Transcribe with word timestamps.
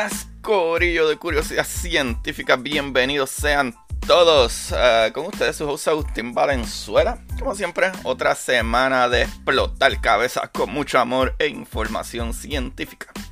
Buenas, 0.00 0.28
Corillo 0.40 1.08
de 1.08 1.18
Curiosidad 1.18 1.66
Científica. 1.66 2.56
Bienvenidos 2.56 3.28
sean 3.28 3.74
todos. 4.06 4.72
eh, 4.74 5.10
con 5.12 5.26
ustedes 5.26 5.56
su 5.56 5.68
host 5.68 5.88
Agustín 5.88 6.32
Valenzuela. 6.32 7.18
Como 7.38 7.54
siempre, 7.54 7.92
otra 8.04 8.34
semana 8.34 9.10
de 9.10 9.24
explotar 9.24 10.00
cabezas 10.00 10.48
con 10.54 10.72
mucho 10.72 10.98
amor 10.98 11.34
e 11.38 11.48
información 11.48 12.32
científica. 12.32 13.12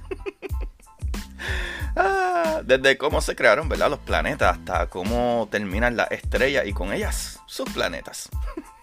Ah, 1.96 2.60
desde 2.64 2.98
cómo 2.98 3.22
se 3.22 3.34
crearon 3.34 3.68
¿verdad? 3.68 3.88
los 3.90 3.98
planetas 4.00 4.58
hasta 4.58 4.88
cómo 4.88 5.48
terminan 5.50 5.96
las 5.96 6.10
estrellas 6.12 6.66
y 6.66 6.72
con 6.74 6.92
ellas 6.92 7.40
sus 7.46 7.68
planetas. 7.70 8.28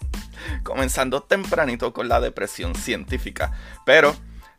Comenzando 0.64 1.22
tempranito 1.22 1.94
con 1.94 2.10
la 2.10 2.20
depresión 2.20 2.74
científica. 2.74 3.54
Pero 3.86 4.16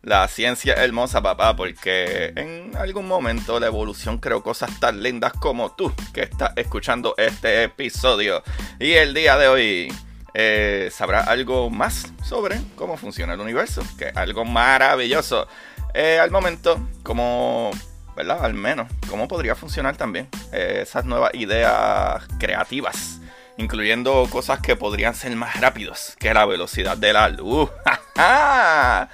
la 0.06 0.28
ciencia 0.28 0.74
hermosa, 0.74 1.20
papá, 1.20 1.56
porque 1.56 2.32
en 2.36 2.76
algún 2.76 3.08
momento 3.08 3.58
la 3.58 3.66
evolución 3.66 4.18
creó 4.18 4.40
cosas 4.40 4.78
tan 4.78 5.02
lindas 5.02 5.32
como 5.32 5.74
tú 5.74 5.92
que 6.14 6.22
estás 6.22 6.52
escuchando 6.54 7.14
este 7.18 7.64
episodio. 7.64 8.44
Y 8.78 8.92
el 8.92 9.14
día 9.14 9.36
de 9.36 9.48
hoy 9.48 9.92
eh, 10.32 10.90
sabrás 10.92 11.26
algo 11.26 11.70
más 11.70 12.12
sobre 12.24 12.60
cómo 12.76 12.96
funciona 12.96 13.34
el 13.34 13.40
universo, 13.40 13.82
que 13.98 14.10
es 14.10 14.16
algo 14.16 14.44
maravilloso. 14.44 15.48
Eh, 15.92 16.20
al 16.20 16.30
momento, 16.30 16.78
como, 17.02 17.72
¿verdad? 18.14 18.44
Al 18.44 18.54
menos, 18.54 18.86
cómo 19.10 19.26
podría 19.26 19.56
funcionar 19.56 19.96
también 19.96 20.28
eh, 20.52 20.82
esas 20.82 21.04
nuevas 21.04 21.34
ideas 21.34 22.22
creativas 22.38 23.20
incluyendo 23.58 24.26
cosas 24.30 24.60
que 24.60 24.76
podrían 24.76 25.14
ser 25.14 25.34
más 25.36 25.60
rápidos 25.60 26.16
que 26.18 26.32
la 26.32 26.46
velocidad 26.46 26.96
de 26.96 27.12
la 27.12 27.28
luz. 27.28 27.70
ah, 28.16 29.08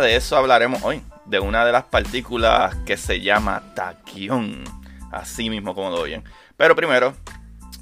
de 0.00 0.16
eso 0.16 0.36
hablaremos 0.36 0.82
hoy, 0.82 1.02
de 1.26 1.40
una 1.40 1.64
de 1.64 1.72
las 1.72 1.84
partículas 1.84 2.74
que 2.86 2.96
se 2.96 3.20
llama 3.20 3.74
taquión, 3.74 4.64
así 5.12 5.50
mismo 5.50 5.74
como 5.74 5.90
lo 5.90 6.00
oyen. 6.00 6.24
Pero 6.56 6.76
primero, 6.76 7.14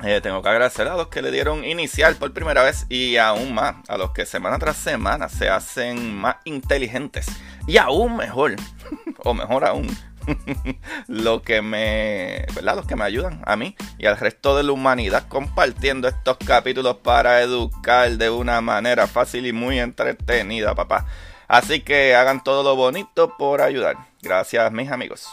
eh, 0.04 0.20
tengo 0.20 0.42
que 0.42 0.48
agradecer 0.48 0.88
a 0.88 0.96
los 0.96 1.08
que 1.08 1.22
le 1.22 1.30
dieron 1.30 1.64
inicial 1.64 2.16
por 2.16 2.32
primera 2.32 2.62
vez 2.62 2.86
y 2.88 3.16
aún 3.18 3.54
más 3.54 3.76
a 3.88 3.96
los 3.96 4.10
que 4.10 4.26
semana 4.26 4.58
tras 4.58 4.76
semana 4.76 5.28
se 5.28 5.48
hacen 5.48 6.16
más 6.16 6.36
inteligentes 6.44 7.26
y 7.68 7.76
aún 7.76 8.16
mejor, 8.16 8.56
o 9.18 9.34
mejor 9.34 9.64
aún, 9.64 9.86
lo 11.08 11.42
que 11.42 11.62
me. 11.62 12.46
Los 12.62 12.86
que 12.86 12.96
me 12.96 13.04
ayudan 13.04 13.42
a 13.44 13.56
mí 13.56 13.76
y 13.98 14.06
al 14.06 14.18
resto 14.18 14.56
de 14.56 14.62
la 14.62 14.72
humanidad 14.72 15.28
compartiendo 15.28 16.08
estos 16.08 16.36
capítulos 16.38 16.96
para 17.02 17.40
educar 17.42 18.10
de 18.12 18.30
una 18.30 18.60
manera 18.60 19.06
fácil 19.06 19.46
y 19.46 19.52
muy 19.52 19.78
entretenida, 19.78 20.74
papá. 20.74 21.06
Así 21.48 21.80
que 21.80 22.14
hagan 22.14 22.42
todo 22.42 22.62
lo 22.62 22.76
bonito 22.76 23.36
por 23.36 23.60
ayudar. 23.60 23.96
Gracias, 24.22 24.72
mis 24.72 24.90
amigos. 24.90 25.28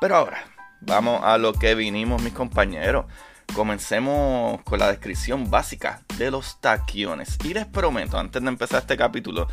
Pero 0.00 0.16
ahora, 0.16 0.44
vamos 0.80 1.22
a 1.24 1.38
lo 1.38 1.54
que 1.54 1.74
vinimos, 1.74 2.22
mis 2.22 2.34
compañeros. 2.34 3.06
Comencemos 3.54 4.60
con 4.62 4.78
la 4.78 4.88
descripción 4.88 5.50
básica 5.50 6.02
de 6.18 6.30
los 6.30 6.60
taquiones. 6.60 7.38
Y 7.44 7.54
les 7.54 7.64
prometo, 7.64 8.18
antes 8.18 8.42
de 8.42 8.48
empezar 8.48 8.80
este 8.80 8.96
capítulo, 8.96 9.48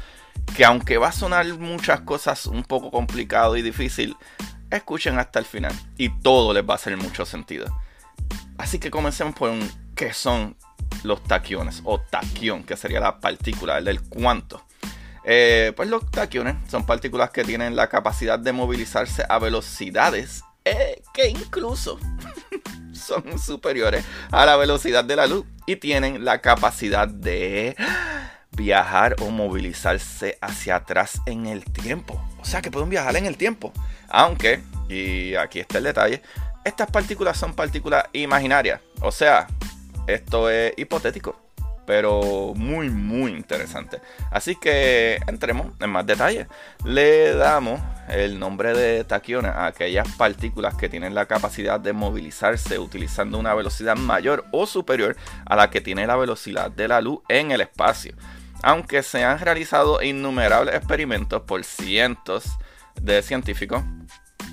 que 0.55 0.65
aunque 0.65 0.97
va 0.97 1.07
a 1.07 1.13
sonar 1.13 1.45
muchas 1.57 2.01
cosas 2.01 2.45
un 2.47 2.63
poco 2.63 2.91
complicado 2.91 3.55
y 3.55 3.61
difícil, 3.61 4.17
escuchen 4.77 5.19
hasta 5.19 5.39
el 5.39 5.45
final 5.45 5.73
y 5.97 6.09
todo 6.09 6.53
les 6.53 6.63
va 6.67 6.73
a 6.73 6.75
hacer 6.75 6.95
mucho 6.97 7.25
sentido. 7.25 7.65
Así 8.57 8.79
que 8.79 8.91
comencemos 8.91 9.35
por 9.35 9.49
un, 9.49 9.69
qué 9.95 10.13
son 10.13 10.55
los 11.03 11.23
taquiones 11.23 11.81
o 11.83 11.99
taquión, 11.99 12.63
que 12.63 12.77
sería 12.77 12.99
la 12.99 13.19
partícula, 13.19 13.77
el 13.77 13.85
del 13.85 14.01
cuánto. 14.01 14.63
Eh, 15.25 15.73
pues 15.75 15.89
los 15.89 16.09
taquiones 16.11 16.55
son 16.69 16.85
partículas 16.85 17.29
que 17.31 17.43
tienen 17.43 17.75
la 17.75 17.87
capacidad 17.87 18.37
de 18.37 18.51
movilizarse 18.51 19.23
a 19.27 19.39
velocidades 19.39 20.43
eh, 20.65 21.01
que 21.13 21.27
incluso 21.29 21.99
son 22.93 23.37
superiores 23.39 24.05
a 24.31 24.45
la 24.45 24.55
velocidad 24.55 25.03
de 25.03 25.15
la 25.15 25.27
luz 25.27 25.45
y 25.65 25.75
tienen 25.77 26.23
la 26.23 26.39
capacidad 26.39 27.07
de 27.07 27.75
viajar 28.55 29.15
o 29.21 29.29
movilizarse 29.29 30.37
hacia 30.41 30.77
atrás 30.77 31.21
en 31.25 31.47
el 31.47 31.63
tiempo. 31.65 32.21
O 32.39 32.45
sea 32.45 32.61
que 32.61 32.71
pueden 32.71 32.89
viajar 32.89 33.15
en 33.15 33.25
el 33.25 33.37
tiempo. 33.37 33.71
Aunque, 34.09 34.61
y 34.89 35.35
aquí 35.35 35.59
está 35.59 35.77
el 35.77 35.85
detalle, 35.85 36.21
estas 36.63 36.89
partículas 36.89 37.37
son 37.37 37.53
partículas 37.53 38.05
imaginarias. 38.13 38.79
O 39.01 39.11
sea, 39.11 39.47
esto 40.07 40.49
es 40.49 40.73
hipotético, 40.77 41.35
pero 41.85 42.53
muy, 42.55 42.89
muy 42.89 43.31
interesante. 43.31 43.99
Así 44.31 44.55
que 44.55 45.19
entremos 45.27 45.67
en 45.79 45.89
más 45.89 46.05
detalle. 46.05 46.47
Le 46.85 47.33
damos 47.35 47.81
el 48.09 48.39
nombre 48.39 48.73
de 48.73 49.03
taquiones 49.03 49.51
a 49.51 49.67
aquellas 49.67 50.07
partículas 50.15 50.75
que 50.75 50.89
tienen 50.89 51.15
la 51.15 51.25
capacidad 51.25 51.79
de 51.79 51.93
movilizarse 51.93 52.79
utilizando 52.79 53.37
una 53.37 53.53
velocidad 53.53 53.95
mayor 53.95 54.45
o 54.51 54.65
superior 54.65 55.15
a 55.45 55.55
la 55.55 55.69
que 55.69 55.81
tiene 55.81 56.05
la 56.05 56.15
velocidad 56.15 56.71
de 56.71 56.87
la 56.87 57.01
luz 57.01 57.19
en 57.29 57.51
el 57.51 57.61
espacio. 57.61 58.13
Aunque 58.63 59.03
se 59.03 59.23
han 59.23 59.39
realizado 59.39 60.01
innumerables 60.01 60.73
experimentos 60.73 61.41
por 61.41 61.63
cientos 61.65 62.45
de 62.95 63.21
científicos, 63.21 63.83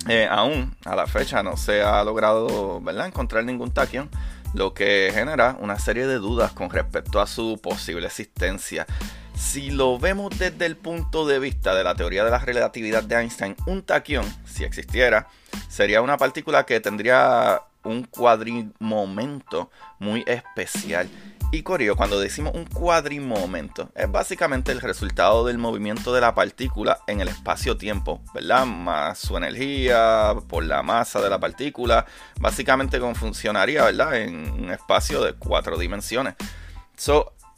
eh, 0.09 0.27
aún 0.29 0.75
a 0.85 0.95
la 0.95 1.07
fecha 1.07 1.41
no 1.41 1.55
se 1.55 1.81
ha 1.81 2.03
logrado 2.03 2.81
encontrar 3.05 3.45
ningún 3.45 3.73
taquión, 3.73 4.09
lo 4.53 4.73
que 4.73 5.11
genera 5.13 5.55
una 5.59 5.79
serie 5.79 6.07
de 6.07 6.15
dudas 6.15 6.51
con 6.51 6.69
respecto 6.69 7.21
a 7.21 7.25
su 7.25 7.57
posible 7.63 8.07
existencia. 8.07 8.85
Si 9.33 9.71
lo 9.71 9.97
vemos 9.97 10.37
desde 10.37 10.65
el 10.65 10.75
punto 10.75 11.25
de 11.25 11.39
vista 11.39 11.73
de 11.73 11.85
la 11.85 11.95
teoría 11.95 12.25
de 12.25 12.31
la 12.31 12.39
relatividad 12.39 13.03
de 13.03 13.15
Einstein, 13.15 13.55
un 13.65 13.81
taquión, 13.81 14.25
si 14.45 14.65
existiera, 14.65 15.27
sería 15.69 16.01
una 16.01 16.17
partícula 16.17 16.65
que 16.65 16.81
tendría 16.81 17.61
un 17.83 18.03
cuadrimomento 18.03 19.71
muy 19.99 20.23
especial. 20.27 21.09
Y 21.53 21.63
Corio, 21.63 21.97
cuando 21.97 22.17
decimos 22.17 22.53
un 22.55 22.63
cuadrimomento, 22.63 23.89
es 23.93 24.09
básicamente 24.09 24.71
el 24.71 24.79
resultado 24.79 25.45
del 25.45 25.57
movimiento 25.57 26.13
de 26.13 26.21
la 26.21 26.33
partícula 26.33 26.99
en 27.07 27.19
el 27.19 27.27
espacio-tiempo, 27.27 28.21
¿verdad? 28.33 28.65
Más 28.65 29.19
su 29.19 29.35
energía 29.35 30.33
por 30.47 30.63
la 30.63 30.81
masa 30.81 31.19
de 31.19 31.29
la 31.29 31.41
partícula, 31.41 32.05
básicamente 32.39 33.01
como 33.01 33.15
funcionaría, 33.15 33.83
¿verdad? 33.83 34.15
En 34.15 34.49
un 34.49 34.71
espacio 34.71 35.21
de 35.21 35.33
cuatro 35.33 35.77
dimensiones. 35.77 36.35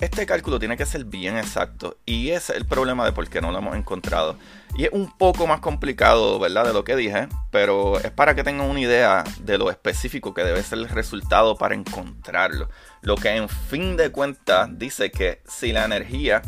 Este 0.03 0.25
cálculo 0.25 0.59
tiene 0.59 0.75
que 0.75 0.85
ser 0.85 1.05
bien 1.05 1.37
exacto 1.37 1.97
y 2.05 2.31
ese 2.31 2.53
es 2.53 2.57
el 2.59 2.65
problema 2.65 3.05
de 3.05 3.13
por 3.13 3.29
qué 3.29 3.41
no 3.41 3.51
lo 3.51 3.59
hemos 3.59 3.75
encontrado. 3.75 4.37
Y 4.75 4.85
es 4.85 4.89
un 4.91 5.09
poco 5.17 5.47
más 5.47 5.61
complicado, 5.61 6.39
¿verdad? 6.39 6.65
De 6.65 6.73
lo 6.73 6.83
que 6.83 6.95
dije, 6.95 7.27
pero 7.51 7.99
es 7.99 8.11
para 8.11 8.35
que 8.35 8.43
tengan 8.43 8.69
una 8.69 8.81
idea 8.81 9.23
de 9.39 9.57
lo 9.57 9.69
específico 9.69 10.33
que 10.33 10.43
debe 10.43 10.61
ser 10.61 10.79
el 10.79 10.89
resultado 10.89 11.55
para 11.55 11.75
encontrarlo. 11.75 12.69
Lo 13.01 13.15
que 13.15 13.29
en 13.29 13.47
fin 13.47 13.95
de 13.95 14.11
cuentas 14.11 14.67
dice 14.73 15.09
que 15.09 15.41
si 15.47 15.71
la 15.71 15.85
energía 15.85 16.41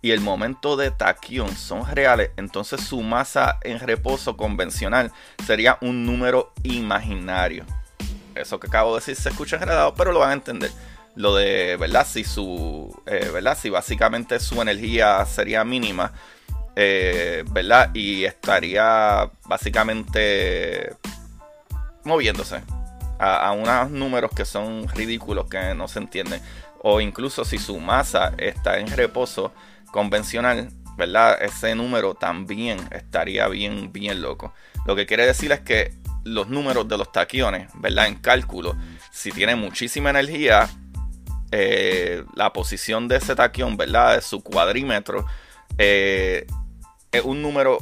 y 0.00 0.12
el 0.12 0.20
momento 0.20 0.76
de 0.76 0.90
taquión 0.90 1.54
son 1.54 1.86
reales, 1.86 2.30
entonces 2.36 2.80
su 2.80 3.02
masa 3.02 3.58
en 3.62 3.78
reposo 3.78 4.36
convencional 4.36 5.12
sería 5.44 5.76
un 5.82 6.06
número 6.06 6.52
imaginario. 6.62 7.66
Eso 8.34 8.58
que 8.58 8.68
acabo 8.68 8.94
de 8.94 9.00
decir 9.00 9.16
se 9.16 9.28
escucha 9.28 9.56
enredado, 9.56 9.94
pero 9.94 10.12
lo 10.12 10.20
van 10.20 10.30
a 10.30 10.34
entender 10.34 10.70
lo 11.14 11.34
de, 11.34 11.76
¿verdad? 11.76 12.06
Si 12.08 12.24
su, 12.24 12.94
eh, 13.06 13.30
¿verdad? 13.32 13.56
Si 13.60 13.70
básicamente 13.70 14.40
su 14.40 14.60
energía 14.60 15.24
sería 15.26 15.64
mínima, 15.64 16.12
eh, 16.76 17.44
¿verdad? 17.50 17.90
Y 17.94 18.24
estaría 18.24 19.30
básicamente 19.46 20.94
moviéndose 22.04 22.62
a, 23.18 23.48
a 23.48 23.52
unos 23.52 23.90
números 23.90 24.30
que 24.34 24.44
son 24.44 24.88
ridículos, 24.88 25.48
que 25.48 25.74
no 25.74 25.88
se 25.88 25.98
entienden. 25.98 26.40
O 26.82 27.00
incluso 27.00 27.44
si 27.44 27.58
su 27.58 27.78
masa 27.78 28.32
está 28.38 28.78
en 28.78 28.88
reposo 28.88 29.52
convencional, 29.92 30.70
¿verdad? 30.96 31.40
Ese 31.42 31.74
número 31.74 32.14
también 32.14 32.78
estaría 32.90 33.46
bien, 33.48 33.92
bien 33.92 34.20
loco. 34.22 34.52
Lo 34.86 34.96
que 34.96 35.06
quiere 35.06 35.26
decir 35.26 35.52
es 35.52 35.60
que 35.60 35.94
los 36.24 36.48
números 36.48 36.88
de 36.88 36.98
los 36.98 37.12
taquiones, 37.12 37.68
¿verdad? 37.74 38.06
En 38.06 38.16
cálculo, 38.16 38.76
si 39.10 39.30
tiene 39.30 39.56
muchísima 39.56 40.10
energía, 40.10 40.68
eh, 41.52 42.24
la 42.34 42.52
posición 42.52 43.08
de 43.08 43.16
ese 43.16 43.36
taquión, 43.36 43.76
¿verdad? 43.76 44.16
De 44.16 44.22
su 44.22 44.42
cuadrímetro, 44.42 45.26
eh, 45.78 46.46
es 47.12 47.22
un 47.22 47.42
número 47.42 47.78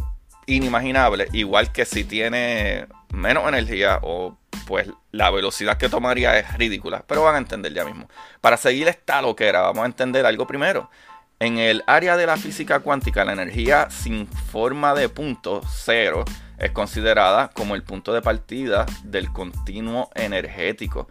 inimaginable, 0.46 1.28
igual 1.32 1.70
que 1.72 1.84
si 1.84 2.04
tiene 2.04 2.86
menos 3.12 3.48
energía 3.48 4.00
o 4.02 4.36
pues 4.66 4.88
la 5.12 5.30
velocidad 5.30 5.78
que 5.78 5.88
tomaría 5.88 6.38
es 6.38 6.56
ridícula, 6.56 7.04
pero 7.06 7.22
van 7.22 7.36
a 7.36 7.38
entender 7.38 7.72
ya 7.72 7.84
mismo. 7.84 8.08
Para 8.40 8.56
seguir 8.56 8.88
esta 8.88 9.22
loquera, 9.22 9.62
vamos 9.62 9.82
a 9.82 9.86
entender 9.86 10.26
algo 10.26 10.46
primero. 10.46 10.90
En 11.38 11.58
el 11.58 11.82
área 11.86 12.16
de 12.16 12.26
la 12.26 12.36
física 12.36 12.80
cuántica, 12.80 13.24
la 13.24 13.32
energía 13.32 13.88
sin 13.90 14.26
forma 14.26 14.94
de 14.94 15.08
punto 15.08 15.62
cero 15.66 16.24
es 16.58 16.70
considerada 16.72 17.48
como 17.48 17.74
el 17.74 17.82
punto 17.82 18.12
de 18.12 18.20
partida 18.20 18.84
del 19.04 19.32
continuo 19.32 20.10
energético. 20.14 21.08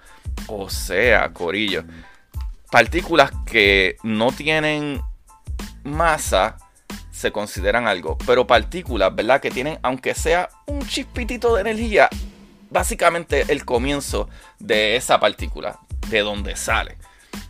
O 0.47 0.69
sea, 0.69 1.33
Corillo, 1.33 1.83
partículas 2.71 3.31
que 3.45 3.97
no 4.03 4.31
tienen 4.31 5.01
masa 5.83 6.57
se 7.11 7.31
consideran 7.31 7.87
algo, 7.87 8.17
pero 8.25 8.47
partículas, 8.47 9.13
¿verdad? 9.13 9.41
Que 9.41 9.51
tienen, 9.51 9.77
aunque 9.81 10.13
sea 10.13 10.49
un 10.67 10.87
chispitito 10.87 11.55
de 11.55 11.61
energía, 11.61 12.07
básicamente 12.69 13.45
el 13.49 13.65
comienzo 13.65 14.29
de 14.59 14.95
esa 14.95 15.19
partícula, 15.19 15.79
de 16.07 16.19
donde 16.19 16.55
sale. 16.55 16.97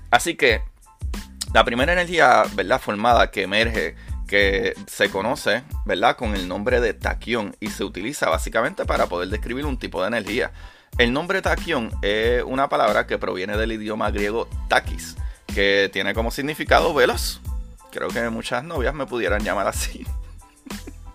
Así 0.09 0.35
que 0.35 0.61
la 1.53 1.63
primera 1.63 1.93
energía, 1.93 2.43
¿verdad? 2.55 2.81
Formada 2.81 3.29
que 3.29 3.43
emerge, 3.43 3.95
que 4.27 4.73
se 4.87 5.09
conoce, 5.09 5.63
¿verdad? 5.85 6.15
Con 6.15 6.35
el 6.35 6.47
nombre 6.47 6.79
de 6.81 6.93
taquión 6.93 7.55
y 7.59 7.67
se 7.67 7.83
utiliza 7.83 8.29
básicamente 8.29 8.85
para 8.85 9.07
poder 9.07 9.29
describir 9.29 9.65
un 9.65 9.77
tipo 9.77 10.01
de 10.01 10.07
energía. 10.07 10.51
El 10.99 11.13
nombre 11.13 11.41
taquión 11.41 11.91
es 12.01 12.43
una 12.43 12.67
palabra 12.67 13.07
que 13.07 13.17
proviene 13.17 13.55
del 13.55 13.71
idioma 13.71 14.11
griego 14.11 14.49
takis, 14.67 15.15
que 15.47 15.89
tiene 15.93 16.13
como 16.13 16.29
significado 16.29 16.93
veloz. 16.93 17.39
Creo 17.89 18.09
que 18.09 18.29
muchas 18.29 18.65
novias 18.65 18.93
me 18.93 19.05
pudieran 19.05 19.41
llamar 19.41 19.65
así. 19.65 20.05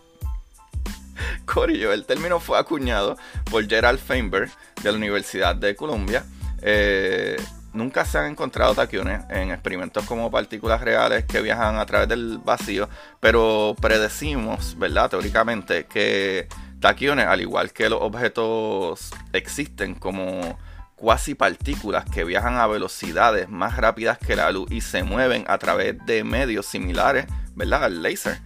Corillo, 1.44 1.92
el 1.92 2.06
término 2.06 2.40
fue 2.40 2.58
acuñado 2.58 3.18
por 3.50 3.68
Gerald 3.68 3.98
Feinberg 3.98 4.50
de 4.82 4.90
la 4.90 4.96
Universidad 4.96 5.54
de 5.54 5.76
Columbia. 5.76 6.24
Eh, 6.62 7.36
nunca 7.74 8.06
se 8.06 8.16
han 8.16 8.30
encontrado 8.30 8.74
taquiones 8.74 9.20
en 9.28 9.50
experimentos 9.50 10.06
como 10.06 10.30
partículas 10.30 10.80
reales 10.80 11.26
que 11.26 11.42
viajan 11.42 11.76
a 11.76 11.84
través 11.84 12.08
del 12.08 12.38
vacío, 12.38 12.88
pero 13.20 13.76
predecimos, 13.78 14.78
¿verdad? 14.78 15.10
Teóricamente, 15.10 15.84
que 15.84 16.48
taquiones, 16.84 17.26
al 17.26 17.40
igual 17.40 17.72
que 17.72 17.88
los 17.88 18.02
objetos, 18.02 19.10
existen 19.32 19.94
como 19.94 20.58
cuasi 20.96 21.34
partículas 21.34 22.04
que 22.04 22.24
viajan 22.24 22.56
a 22.56 22.66
velocidades 22.66 23.48
más 23.48 23.78
rápidas 23.78 24.18
que 24.18 24.36
la 24.36 24.52
luz 24.52 24.70
y 24.70 24.82
se 24.82 25.02
mueven 25.02 25.46
a 25.48 25.56
través 25.56 25.96
de 26.04 26.24
medios 26.24 26.66
similares, 26.66 27.24
¿verdad? 27.54 27.84
Al 27.84 28.02
láser. 28.02 28.38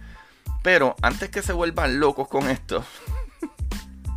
Pero 0.63 0.95
antes 1.01 1.29
que 1.29 1.41
se 1.41 1.51
vuelvan 1.51 1.99
locos 1.99 2.29
con 2.29 2.49
esto, 2.49 2.85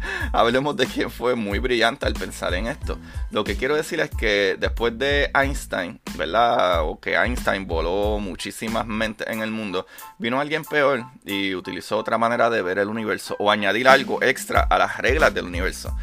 hablemos 0.32 0.76
de 0.76 0.86
quién 0.86 1.10
fue 1.10 1.34
muy 1.34 1.58
brillante 1.58 2.06
al 2.06 2.14
pensar 2.14 2.54
en 2.54 2.66
esto. 2.66 2.98
Lo 3.30 3.44
que 3.44 3.56
quiero 3.56 3.76
decir 3.76 4.00
es 4.00 4.10
que 4.10 4.56
después 4.58 4.98
de 4.98 5.30
Einstein, 5.34 6.00
¿verdad? 6.16 6.82
O 6.82 7.00
que 7.00 7.14
Einstein 7.14 7.66
voló 7.66 8.18
muchísimas 8.18 8.86
mentes 8.86 9.26
en 9.28 9.42
el 9.42 9.50
mundo, 9.50 9.86
vino 10.18 10.40
alguien 10.40 10.64
peor 10.64 11.04
y 11.24 11.54
utilizó 11.54 11.98
otra 11.98 12.18
manera 12.18 12.50
de 12.50 12.62
ver 12.62 12.78
el 12.78 12.88
universo 12.88 13.36
o 13.38 13.50
añadir 13.50 13.88
algo 13.88 14.22
extra 14.22 14.60
a 14.60 14.78
las 14.78 14.98
reglas 14.98 15.34
del 15.34 15.46
universo. 15.46 15.96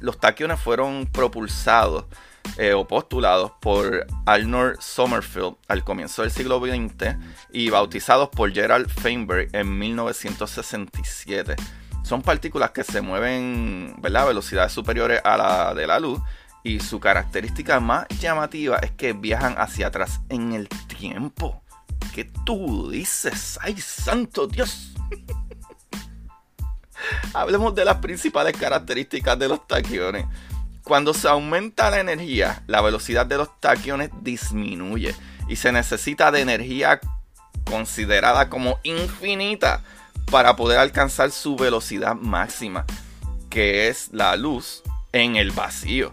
los 0.00 0.18
taquiones 0.18 0.60
fueron 0.60 1.06
propulsados 1.06 2.04
eh, 2.58 2.72
o 2.72 2.86
postulados 2.86 3.52
por 3.60 4.06
Arnold 4.24 4.80
Sommerfeld 4.80 5.56
al 5.68 5.82
comienzo 5.84 6.22
del 6.22 6.30
siglo 6.30 6.60
XX 6.60 7.16
y 7.52 7.70
bautizados 7.70 8.28
por 8.28 8.52
Gerald 8.52 8.88
Feinberg 8.88 9.48
en 9.52 9.78
1967 9.78 11.56
son 12.06 12.22
partículas 12.22 12.70
que 12.70 12.84
se 12.84 13.00
mueven 13.00 13.96
a 14.00 14.24
velocidades 14.24 14.70
superiores 14.70 15.20
a 15.24 15.36
la 15.36 15.74
de 15.74 15.88
la 15.88 15.98
luz 15.98 16.20
y 16.62 16.78
su 16.78 17.00
característica 17.00 17.80
más 17.80 18.06
llamativa 18.20 18.78
es 18.78 18.92
que 18.92 19.12
viajan 19.12 19.56
hacia 19.58 19.88
atrás 19.88 20.20
en 20.28 20.52
el 20.52 20.68
tiempo. 20.68 21.64
¿Qué 22.14 22.30
tú 22.44 22.90
dices? 22.90 23.58
¡Ay, 23.60 23.76
santo 23.80 24.46
Dios! 24.46 24.92
Hablemos 27.34 27.74
de 27.74 27.84
las 27.84 27.96
principales 27.96 28.56
características 28.56 29.36
de 29.36 29.48
los 29.48 29.66
taquiones. 29.66 30.26
Cuando 30.84 31.12
se 31.12 31.26
aumenta 31.26 31.90
la 31.90 31.98
energía, 31.98 32.62
la 32.68 32.82
velocidad 32.82 33.26
de 33.26 33.38
los 33.38 33.60
taquiones 33.60 34.10
disminuye 34.20 35.12
y 35.48 35.56
se 35.56 35.72
necesita 35.72 36.30
de 36.30 36.42
energía 36.42 37.00
considerada 37.64 38.48
como 38.48 38.78
infinita 38.84 39.82
para 40.30 40.56
poder 40.56 40.78
alcanzar 40.78 41.30
su 41.30 41.56
velocidad 41.56 42.14
máxima, 42.14 42.84
que 43.50 43.88
es 43.88 44.08
la 44.12 44.36
luz 44.36 44.82
en 45.12 45.36
el 45.36 45.50
vacío. 45.50 46.12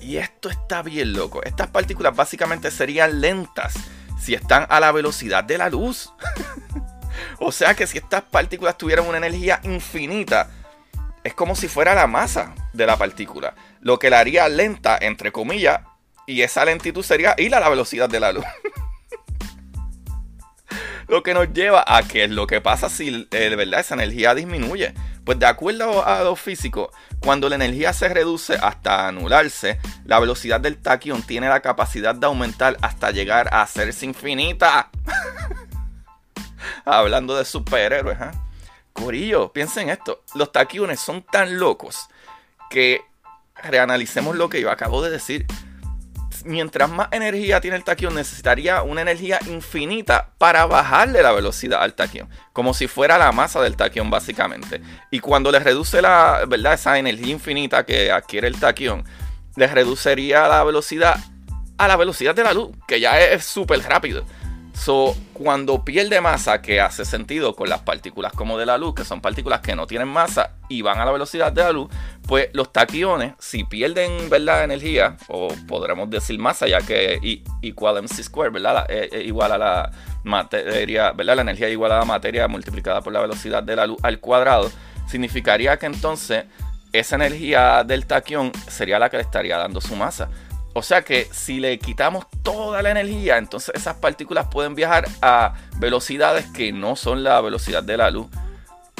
Y 0.00 0.16
esto 0.16 0.48
está 0.48 0.82
bien 0.82 1.12
loco. 1.12 1.42
Estas 1.42 1.68
partículas 1.68 2.16
básicamente 2.16 2.70
serían 2.70 3.20
lentas 3.20 3.74
si 4.20 4.34
están 4.34 4.66
a 4.68 4.80
la 4.80 4.92
velocidad 4.92 5.44
de 5.44 5.58
la 5.58 5.70
luz. 5.70 6.12
o 7.38 7.52
sea 7.52 7.74
que 7.74 7.86
si 7.86 7.98
estas 7.98 8.22
partículas 8.22 8.78
tuvieran 8.78 9.06
una 9.06 9.18
energía 9.18 9.60
infinita, 9.62 10.50
es 11.22 11.34
como 11.34 11.54
si 11.54 11.68
fuera 11.68 11.94
la 11.94 12.06
masa 12.06 12.54
de 12.72 12.86
la 12.86 12.96
partícula. 12.96 13.54
Lo 13.80 13.98
que 13.98 14.10
la 14.10 14.20
haría 14.20 14.48
lenta, 14.48 14.98
entre 15.00 15.32
comillas, 15.32 15.80
y 16.26 16.42
esa 16.42 16.64
lentitud 16.64 17.02
sería 17.02 17.34
ir 17.38 17.54
a 17.54 17.60
la 17.60 17.68
velocidad 17.68 18.08
de 18.08 18.20
la 18.20 18.32
luz. 18.32 18.44
Lo 21.10 21.24
que 21.24 21.34
nos 21.34 21.52
lleva 21.52 21.84
a 21.84 22.04
que 22.04 22.28
lo 22.28 22.46
que 22.46 22.60
pasa 22.60 22.88
si 22.88 23.26
eh, 23.32 23.50
de 23.50 23.56
verdad 23.56 23.80
esa 23.80 23.94
energía 23.94 24.32
disminuye. 24.32 24.94
Pues 25.24 25.40
de 25.40 25.46
acuerdo 25.46 26.06
a 26.06 26.22
los 26.22 26.40
físicos, 26.40 26.90
cuando 27.18 27.48
la 27.48 27.56
energía 27.56 27.92
se 27.92 28.08
reduce 28.08 28.54
hasta 28.54 29.08
anularse, 29.08 29.80
la 30.04 30.20
velocidad 30.20 30.60
del 30.60 30.78
taquión 30.78 31.22
tiene 31.22 31.48
la 31.48 31.62
capacidad 31.62 32.14
de 32.14 32.26
aumentar 32.26 32.76
hasta 32.80 33.10
llegar 33.10 33.52
a 33.52 33.62
hacerse 33.62 34.06
infinita. 34.06 34.88
Hablando 36.84 37.36
de 37.36 37.44
superhéroes, 37.44 38.20
¿eh? 38.20 38.30
Corillo, 38.92 39.52
piensen 39.52 39.90
esto. 39.90 40.22
Los 40.36 40.52
taquiones 40.52 41.00
son 41.00 41.22
tan 41.22 41.58
locos 41.58 42.08
que 42.70 43.02
reanalicemos 43.56 44.36
lo 44.36 44.48
que 44.48 44.60
yo 44.60 44.70
acabo 44.70 45.02
de 45.02 45.10
decir 45.10 45.44
mientras 46.44 46.90
más 46.90 47.08
energía 47.12 47.60
tiene 47.60 47.76
el 47.76 47.84
taquión, 47.84 48.14
necesitaría 48.14 48.82
una 48.82 49.02
energía 49.02 49.38
infinita 49.46 50.30
para 50.38 50.66
bajarle 50.66 51.22
la 51.22 51.32
velocidad 51.32 51.82
al 51.82 51.94
taquión, 51.94 52.28
como 52.52 52.74
si 52.74 52.86
fuera 52.86 53.18
la 53.18 53.32
masa 53.32 53.60
del 53.60 53.76
taquión 53.76 54.10
básicamente. 54.10 54.80
Y 55.10 55.20
cuando 55.20 55.50
le 55.52 55.58
reduce 55.58 56.02
la, 56.02 56.44
¿verdad? 56.48 56.74
esa 56.74 56.98
energía 56.98 57.32
infinita 57.32 57.84
que 57.84 58.10
adquiere 58.10 58.48
el 58.48 58.58
taquión, 58.58 59.04
le 59.56 59.66
reduciría 59.66 60.48
la 60.48 60.64
velocidad 60.64 61.18
a 61.78 61.88
la 61.88 61.96
velocidad 61.96 62.34
de 62.34 62.44
la 62.44 62.52
luz, 62.52 62.70
que 62.86 63.00
ya 63.00 63.18
es 63.18 63.44
súper 63.44 63.80
rápido. 63.80 64.24
So, 64.82 65.14
cuando 65.34 65.84
pierde 65.84 66.22
masa, 66.22 66.62
que 66.62 66.80
hace 66.80 67.04
sentido 67.04 67.54
con 67.54 67.68
las 67.68 67.80
partículas 67.80 68.32
como 68.32 68.56
de 68.56 68.64
la 68.64 68.78
luz, 68.78 68.94
que 68.94 69.04
son 69.04 69.20
partículas 69.20 69.60
que 69.60 69.76
no 69.76 69.86
tienen 69.86 70.08
masa 70.08 70.52
y 70.70 70.80
van 70.80 70.98
a 70.98 71.04
la 71.04 71.12
velocidad 71.12 71.52
de 71.52 71.62
la 71.62 71.70
luz, 71.70 71.90
pues 72.26 72.48
los 72.54 72.72
taquiones, 72.72 73.34
si 73.38 73.64
pierden 73.64 74.30
¿verdad? 74.30 74.64
energía, 74.64 75.18
o 75.28 75.48
podremos 75.68 76.08
decir 76.08 76.38
masa, 76.38 76.66
ya 76.66 76.80
que 76.80 77.20
igual 77.60 78.02
mc 78.02 78.22
square, 78.22 78.48
¿verdad? 78.48 78.88
igual 79.22 79.52
a 79.52 79.58
la 79.58 79.92
materia, 80.24 81.12
¿verdad? 81.12 81.36
La 81.36 81.42
energía 81.42 81.68
igual 81.68 81.92
a 81.92 81.98
la 81.98 82.06
materia 82.06 82.48
multiplicada 82.48 83.02
por 83.02 83.12
la 83.12 83.20
velocidad 83.20 83.62
de 83.62 83.76
la 83.76 83.86
luz 83.86 83.98
al 84.02 84.18
cuadrado, 84.18 84.70
significaría 85.06 85.76
que 85.76 85.84
entonces 85.84 86.46
esa 86.92 87.16
energía 87.16 87.84
del 87.84 88.06
taquión 88.06 88.50
sería 88.66 88.98
la 88.98 89.10
que 89.10 89.18
le 89.18 89.24
estaría 89.24 89.58
dando 89.58 89.82
su 89.82 89.94
masa. 89.94 90.30
O 90.72 90.82
sea 90.82 91.02
que 91.02 91.28
si 91.32 91.58
le 91.58 91.78
quitamos 91.78 92.26
toda 92.42 92.80
la 92.82 92.90
energía, 92.90 93.38
entonces 93.38 93.74
esas 93.74 93.96
partículas 93.96 94.46
pueden 94.50 94.74
viajar 94.74 95.08
a 95.20 95.54
velocidades 95.78 96.46
que 96.46 96.72
no 96.72 96.94
son 96.94 97.24
la 97.24 97.40
velocidad 97.40 97.82
de 97.82 97.96
la 97.96 98.10
luz. 98.10 98.28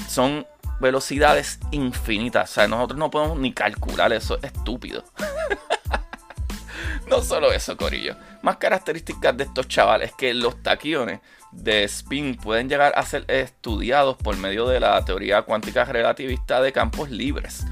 Son 0.08 0.46
velocidades 0.80 1.60
infinitas. 1.70 2.50
O 2.50 2.54
sea, 2.54 2.66
nosotros 2.66 2.98
no 2.98 3.10
podemos 3.10 3.38
ni 3.38 3.52
calcular 3.52 4.12
eso. 4.12 4.36
Es 4.38 4.52
estúpido. 4.52 5.04
no 7.06 7.22
solo 7.22 7.52
eso, 7.52 7.76
Corillo. 7.76 8.16
Más 8.42 8.56
características 8.56 9.36
de 9.36 9.44
estos 9.44 9.68
chavales 9.68 10.10
es 10.10 10.16
que 10.16 10.34
los 10.34 10.60
taquiones 10.62 11.20
de 11.52 11.84
spin 11.84 12.36
pueden 12.36 12.68
llegar 12.68 12.92
a 12.96 13.04
ser 13.04 13.24
estudiados 13.28 14.16
por 14.16 14.36
medio 14.36 14.66
de 14.66 14.80
la 14.80 15.04
teoría 15.04 15.42
cuántica 15.42 15.84
relativista 15.84 16.60
de 16.60 16.72
campos 16.72 17.10
libres. 17.10 17.64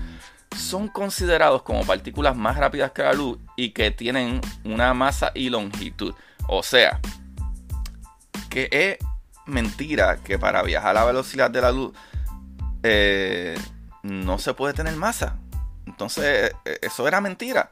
Son 0.56 0.88
considerados 0.88 1.62
como 1.62 1.84
partículas 1.84 2.36
más 2.36 2.56
rápidas 2.56 2.92
que 2.92 3.02
la 3.02 3.12
luz 3.12 3.38
y 3.56 3.70
que 3.70 3.90
tienen 3.90 4.40
una 4.64 4.94
masa 4.94 5.32
y 5.34 5.50
longitud. 5.50 6.14
O 6.48 6.62
sea, 6.62 7.00
que 8.48 8.68
es 8.70 8.98
mentira 9.46 10.18
que 10.18 10.38
para 10.38 10.62
viajar 10.62 10.90
a 10.90 11.00
la 11.00 11.04
velocidad 11.04 11.50
de 11.50 11.60
la 11.60 11.72
luz 11.72 11.92
eh, 12.82 13.58
no 14.02 14.38
se 14.38 14.54
puede 14.54 14.74
tener 14.74 14.94
masa. 14.96 15.36
Entonces, 15.86 16.52
eh, 16.64 16.78
eso 16.82 17.08
era 17.08 17.20
mentira. 17.20 17.70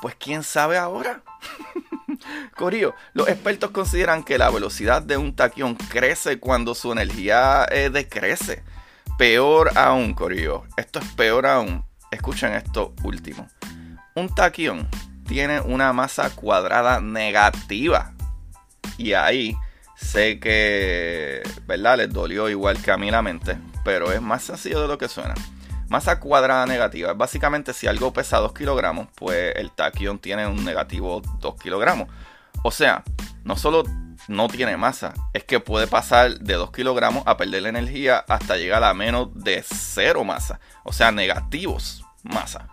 Pues 0.00 0.14
quién 0.14 0.42
sabe 0.42 0.78
ahora. 0.78 1.22
Corio, 2.56 2.94
los 3.12 3.28
expertos 3.28 3.70
consideran 3.70 4.24
que 4.24 4.38
la 4.38 4.50
velocidad 4.50 5.02
de 5.02 5.16
un 5.16 5.34
taquión 5.34 5.74
crece 5.74 6.38
cuando 6.38 6.74
su 6.74 6.92
energía 6.92 7.66
eh, 7.70 7.90
decrece. 7.90 8.62
Peor 9.18 9.76
aún, 9.76 10.14
Corio, 10.14 10.64
esto 10.76 10.98
es 10.98 11.06
peor 11.12 11.46
aún. 11.46 11.87
Escuchen 12.10 12.52
esto 12.52 12.94
último. 13.02 13.48
Un 14.14 14.34
taquión 14.34 14.88
tiene 15.26 15.60
una 15.60 15.92
masa 15.92 16.30
cuadrada 16.30 17.00
negativa. 17.00 18.14
Y 18.96 19.12
ahí 19.12 19.56
sé 19.96 20.40
que, 20.40 21.42
¿verdad? 21.66 21.98
Les 21.98 22.10
dolió 22.12 22.48
igual 22.48 22.80
que 22.82 22.90
a 22.90 22.96
mí 22.96 23.10
la 23.10 23.22
mente. 23.22 23.58
Pero 23.84 24.12
es 24.12 24.20
más 24.20 24.42
sencillo 24.42 24.80
de 24.80 24.88
lo 24.88 24.98
que 24.98 25.08
suena. 25.08 25.34
Masa 25.88 26.20
cuadrada 26.20 26.66
negativa. 26.66 27.14
Básicamente, 27.14 27.72
si 27.72 27.86
algo 27.86 28.12
pesa 28.12 28.38
2 28.38 28.52
kilogramos, 28.52 29.08
pues 29.14 29.54
el 29.56 29.70
taquión 29.70 30.18
tiene 30.18 30.46
un 30.46 30.64
negativo 30.64 31.22
2 31.40 31.54
kilogramos. 31.56 32.08
O 32.62 32.70
sea, 32.70 33.04
no 33.44 33.56
solo 33.56 33.84
no 34.28 34.46
tiene 34.48 34.76
masa, 34.76 35.14
es 35.32 35.42
que 35.44 35.58
puede 35.58 35.86
pasar 35.86 36.38
de 36.38 36.54
2 36.54 36.70
kilogramos 36.70 37.22
a 37.26 37.36
perder 37.36 37.62
la 37.62 37.70
energía 37.70 38.24
hasta 38.28 38.56
llegar 38.56 38.84
a 38.84 38.94
menos 38.94 39.28
de 39.34 39.64
0 39.64 40.22
masa. 40.24 40.60
O 40.84 40.92
sea, 40.92 41.10
negativos 41.10 42.04
masa. 42.22 42.68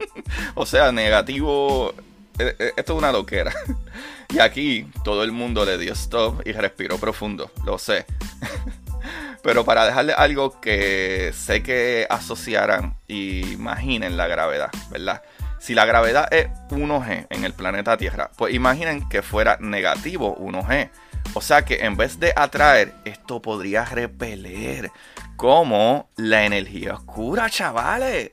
o 0.54 0.66
sea, 0.66 0.90
negativo. 0.92 1.94
Eh, 2.38 2.56
eh, 2.58 2.72
esto 2.76 2.94
es 2.94 2.98
una 2.98 3.12
loquera. 3.12 3.52
y 4.30 4.38
aquí 4.40 4.90
todo 5.04 5.22
el 5.22 5.32
mundo 5.32 5.64
le 5.64 5.78
dio 5.78 5.92
stop 5.92 6.42
y 6.46 6.52
respiró 6.52 6.98
profundo. 6.98 7.50
Lo 7.64 7.78
sé. 7.78 8.06
Pero 9.42 9.64
para 9.64 9.84
dejarle 9.84 10.14
algo 10.14 10.58
que 10.58 11.32
sé 11.36 11.62
que 11.62 12.06
asociarán 12.08 12.96
imaginen 13.08 14.16
la 14.16 14.26
gravedad, 14.26 14.70
¿verdad? 14.90 15.22
Si 15.64 15.74
la 15.74 15.86
gravedad 15.86 16.28
es 16.30 16.48
1G 16.68 17.26
en 17.30 17.44
el 17.44 17.54
planeta 17.54 17.96
Tierra, 17.96 18.30
pues 18.36 18.52
imaginen 18.52 19.08
que 19.08 19.22
fuera 19.22 19.56
negativo 19.58 20.36
1G. 20.36 20.90
O 21.32 21.40
sea 21.40 21.64
que 21.64 21.86
en 21.86 21.96
vez 21.96 22.20
de 22.20 22.34
atraer, 22.36 22.92
esto 23.06 23.40
podría 23.40 23.86
repeler. 23.86 24.90
Como 25.36 26.10
la 26.16 26.44
energía 26.44 26.92
oscura, 26.92 27.48
chavales. 27.48 28.32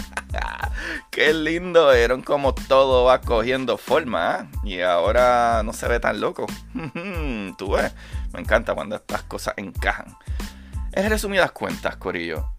Qué 1.10 1.32
lindo 1.32 1.90
vieron 1.90 2.20
como 2.20 2.54
todo 2.54 3.04
va 3.04 3.22
cogiendo 3.22 3.78
forma. 3.78 4.50
¿eh? 4.52 4.58
Y 4.64 4.80
ahora 4.82 5.62
no 5.64 5.72
se 5.72 5.88
ve 5.88 6.00
tan 6.00 6.20
loco. 6.20 6.44
Tú 7.56 7.70
ves. 7.70 7.94
Me 8.34 8.40
encanta 8.40 8.74
cuando 8.74 8.96
estas 8.96 9.22
cosas 9.22 9.54
encajan. 9.56 10.18
Es 10.92 11.08
resumidas 11.08 11.52
cuentas, 11.52 11.96
Corillo, 11.96 12.50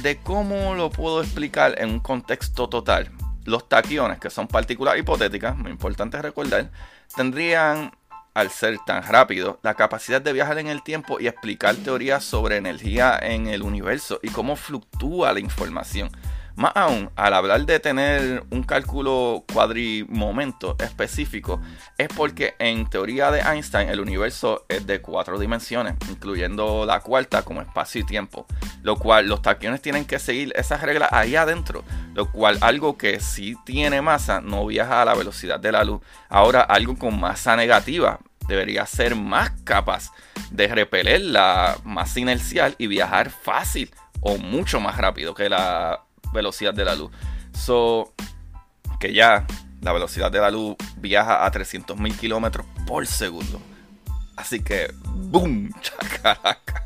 de 0.00 0.16
cómo 0.16 0.72
lo 0.72 0.88
puedo 0.88 1.20
explicar 1.20 1.74
en 1.76 1.90
un 1.90 2.00
contexto 2.00 2.70
total. 2.70 3.10
Los 3.44 3.68
taquiones, 3.68 4.18
que 4.18 4.30
son 4.30 4.48
partículas 4.48 4.98
hipotéticas, 4.98 5.56
muy 5.56 5.70
importante 5.70 6.20
recordar, 6.20 6.70
tendrían, 7.14 7.92
al 8.32 8.50
ser 8.50 8.78
tan 8.86 9.02
rápidos, 9.02 9.56
la 9.62 9.74
capacidad 9.74 10.20
de 10.20 10.32
viajar 10.32 10.58
en 10.58 10.66
el 10.66 10.82
tiempo 10.82 11.20
y 11.20 11.28
explicar 11.28 11.76
teorías 11.76 12.24
sobre 12.24 12.56
energía 12.56 13.18
en 13.20 13.46
el 13.46 13.62
universo 13.62 14.18
y 14.22 14.28
cómo 14.30 14.56
fluctúa 14.56 15.32
la 15.32 15.40
información. 15.40 16.10
Más 16.56 16.70
aún, 16.76 17.10
al 17.16 17.34
hablar 17.34 17.66
de 17.66 17.80
tener 17.80 18.44
un 18.50 18.62
cálculo 18.62 19.44
cuadrimomento 19.52 20.76
específico, 20.78 21.60
es 21.98 22.06
porque 22.08 22.54
en 22.60 22.88
teoría 22.88 23.32
de 23.32 23.40
Einstein 23.40 23.88
el 23.88 23.98
universo 23.98 24.64
es 24.68 24.86
de 24.86 25.00
cuatro 25.00 25.40
dimensiones, 25.40 25.94
incluyendo 26.08 26.86
la 26.86 27.00
cuarta 27.00 27.42
como 27.42 27.60
espacio 27.60 28.02
y 28.02 28.04
tiempo, 28.04 28.46
lo 28.82 28.96
cual 28.96 29.26
los 29.26 29.42
taquiones 29.42 29.82
tienen 29.82 30.04
que 30.04 30.20
seguir 30.20 30.52
esas 30.54 30.80
reglas 30.82 31.08
ahí 31.12 31.34
adentro, 31.34 31.82
lo 32.14 32.30
cual 32.30 32.58
algo 32.60 32.96
que 32.96 33.18
sí 33.18 33.56
tiene 33.64 34.00
masa 34.00 34.40
no 34.40 34.64
viaja 34.64 35.02
a 35.02 35.04
la 35.04 35.14
velocidad 35.14 35.58
de 35.58 35.72
la 35.72 35.82
luz. 35.82 36.02
Ahora 36.28 36.60
algo 36.60 36.96
con 36.96 37.18
masa 37.18 37.56
negativa 37.56 38.20
debería 38.46 38.86
ser 38.86 39.16
más 39.16 39.50
capaz 39.64 40.12
de 40.52 40.68
repeler 40.68 41.20
la 41.20 41.76
masa 41.82 42.20
inercial 42.20 42.76
y 42.78 42.86
viajar 42.86 43.30
fácil 43.30 43.90
o 44.20 44.38
mucho 44.38 44.78
más 44.78 44.96
rápido 44.96 45.34
que 45.34 45.48
la 45.48 46.04
velocidad 46.34 46.74
de 46.74 46.84
la 46.84 46.94
luz. 46.94 47.10
So, 47.54 48.12
que 49.00 49.14
ya 49.14 49.46
la 49.80 49.92
velocidad 49.92 50.30
de 50.30 50.40
la 50.40 50.50
luz 50.50 50.76
viaja 50.96 51.46
a 51.46 51.52
300.000 51.52 52.18
kilómetros 52.18 52.66
por 52.86 53.06
segundo. 53.06 53.62
Así 54.36 54.62
que, 54.62 54.92
¡boom! 55.04 55.70
¡Chacaraca! 55.80 56.84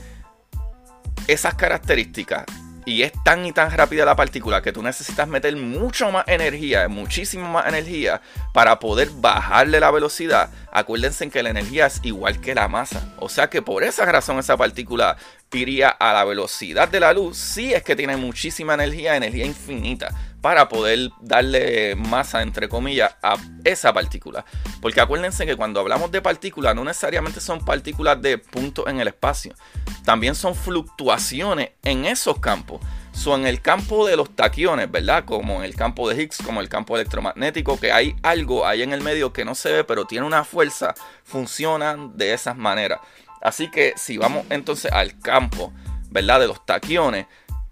esas 1.26 1.54
características 1.54 2.44
y 2.84 3.02
es 3.02 3.12
tan 3.24 3.44
y 3.44 3.50
tan 3.50 3.72
rápida 3.72 4.04
la 4.04 4.14
partícula 4.14 4.62
que 4.62 4.72
tú 4.72 4.80
necesitas 4.80 5.26
meter 5.26 5.56
mucho 5.56 6.12
más 6.12 6.24
energía, 6.28 6.86
muchísimo 6.86 7.48
más 7.48 7.66
energía 7.66 8.20
para 8.52 8.78
poder 8.78 9.10
bajarle 9.10 9.80
la 9.80 9.90
velocidad. 9.90 10.50
Acuérdense 10.70 11.28
que 11.28 11.42
la 11.42 11.50
energía 11.50 11.86
es 11.86 12.00
igual 12.04 12.40
que 12.40 12.54
la 12.54 12.68
masa. 12.68 13.12
O 13.18 13.28
sea 13.28 13.50
que 13.50 13.60
por 13.60 13.82
esa 13.82 14.04
razón 14.04 14.38
esa 14.38 14.56
partícula 14.56 15.16
iría 15.52 15.88
a 15.88 16.12
la 16.12 16.24
velocidad 16.24 16.88
de 16.88 17.00
la 17.00 17.12
luz. 17.12 17.36
Si 17.36 17.74
es 17.74 17.82
que 17.82 17.96
tiene 17.96 18.16
muchísima 18.16 18.74
energía, 18.74 19.16
energía 19.16 19.46
infinita 19.46 20.14
para 20.46 20.68
poder 20.68 21.10
darle 21.20 21.96
masa, 21.96 22.40
entre 22.40 22.68
comillas, 22.68 23.16
a 23.20 23.34
esa 23.64 23.92
partícula. 23.92 24.44
Porque 24.80 25.00
acuérdense 25.00 25.44
que 25.44 25.56
cuando 25.56 25.80
hablamos 25.80 26.12
de 26.12 26.22
partículas, 26.22 26.72
no 26.72 26.84
necesariamente 26.84 27.40
son 27.40 27.64
partículas 27.64 28.22
de 28.22 28.38
puntos 28.38 28.86
en 28.86 29.00
el 29.00 29.08
espacio, 29.08 29.56
también 30.04 30.36
son 30.36 30.54
fluctuaciones 30.54 31.70
en 31.82 32.04
esos 32.04 32.38
campos. 32.38 32.80
So, 33.10 33.34
en 33.34 33.44
el 33.44 33.60
campo 33.60 34.06
de 34.06 34.16
los 34.16 34.36
taquiones, 34.36 34.88
¿verdad? 34.88 35.24
Como 35.24 35.56
en 35.56 35.64
el 35.64 35.74
campo 35.74 36.08
de 36.08 36.22
Higgs, 36.22 36.38
como 36.38 36.60
el 36.60 36.68
campo 36.68 36.94
electromagnético, 36.94 37.80
que 37.80 37.90
hay 37.90 38.14
algo 38.22 38.68
ahí 38.68 38.84
en 38.84 38.92
el 38.92 39.02
medio 39.02 39.32
que 39.32 39.44
no 39.44 39.56
se 39.56 39.72
ve, 39.72 39.82
pero 39.82 40.04
tiene 40.04 40.26
una 40.26 40.44
fuerza, 40.44 40.94
funcionan 41.24 42.16
de 42.16 42.34
esas 42.34 42.56
maneras. 42.56 43.00
Así 43.42 43.68
que 43.68 43.94
si 43.96 44.16
vamos 44.16 44.46
entonces 44.50 44.92
al 44.92 45.18
campo, 45.18 45.72
¿verdad? 46.10 46.38
De 46.38 46.46
los 46.46 46.64
taquiones, 46.64 47.26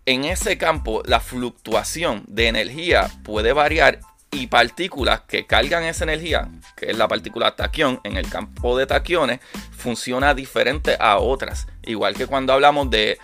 en 0.07 0.25
ese 0.25 0.59
campo 0.59 1.03
la 1.07 1.21
fluctuación 1.21 2.25
de 2.27 2.49
energía 2.49 3.11
puede 3.23 3.53
variar 3.53 4.01
y 4.31 4.49
partículas 4.49 5.23
que 5.29 5.47
cargan 5.47 5.85
esa 5.85 6.05
energía, 6.05 6.49
que 6.77 6.91
es 6.91 6.99
la 6.99 7.09
partícula 7.09 7.55
taquión, 7.55 8.01
en 8.05 8.17
el 8.17 8.29
campo 8.29 8.77
de 8.77 8.87
taquiones, 8.87 9.41
funciona 9.71 10.35
diferente 10.35 10.97
a 10.99 11.19
otras. 11.19 11.69
Igual 11.85 12.15
que 12.15 12.27
cuando 12.27 12.53
hablamos 12.53 12.91
de 12.91 13.19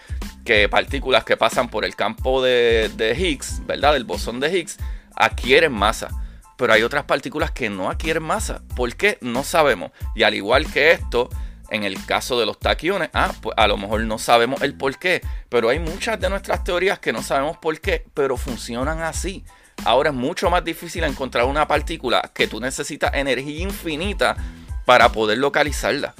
que 0.45 0.69
partículas 0.69 1.25
que 1.25 1.37
pasan 1.37 1.69
por 1.69 1.85
el 1.85 1.97
campo 1.97 2.43
de, 2.43 2.91
de 2.97 3.15
Higgs, 3.19 3.67
¿verdad? 3.67 3.95
Del 3.95 4.05
bosón 4.05 4.41
de 4.41 4.57
Higgs, 4.57 4.79
adquieren 5.17 5.73
masa. 5.73 6.09
Pero 6.57 6.73
hay 6.73 6.83
otras 6.83 7.05
partículas 7.05 7.51
que 7.51 7.71
no 7.71 7.91
adquieren 7.91 8.23
masa. 8.23 8.63
¿Por 8.77 8.95
qué? 8.95 9.19
No 9.21 9.45
sabemos. 9.45 9.91
Y 10.15 10.23
al 10.23 10.35
igual 10.35 10.71
que 10.71 10.93
esto, 10.93 11.29
en 11.71 11.85
el 11.85 12.05
caso 12.05 12.39
de 12.39 12.47
los 12.47 12.59
taquiones, 12.59 13.11
ah, 13.13 13.33
pues 13.41 13.55
a 13.57 13.67
lo 13.67 13.77
mejor 13.77 14.01
no 14.03 14.19
sabemos 14.19 14.63
el 14.63 14.75
por 14.75 14.99
qué, 14.99 15.23
pero 15.49 15.69
hay 15.69 15.79
muchas 15.79 16.21
de 16.21 16.29
nuestras 16.31 16.65
teorías 16.65 16.99
que 16.99 17.13
no 17.13 17.23
sabemos 17.23 17.57
por 17.59 17.81
qué, 17.81 18.05
pero 18.15 18.37
funcionan 18.37 19.03
así. 19.03 19.45
Ahora 19.85 20.11
es 20.11 20.17
mucho 20.17 20.51
más 20.51 20.65
difícil 20.65 21.05
encontrar 21.05 21.47
una 21.47 21.67
partícula 21.67 22.31
que 22.35 22.47
tú 22.47 22.61
necesitas 22.61 23.15
energía 23.15 23.63
infinita 23.63 24.37
para 24.85 25.11
poder 25.11 25.39
localizarla. 25.39 26.15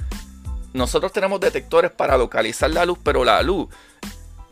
Nosotros 0.73 1.11
tenemos 1.11 1.39
detectores 1.39 1.91
para 1.91 2.17
localizar 2.17 2.71
la 2.71 2.85
luz, 2.85 2.97
pero 3.03 3.23
la 3.23 3.41
luz 3.43 3.67